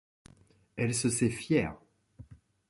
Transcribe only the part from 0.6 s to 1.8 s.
Elle se fait fière.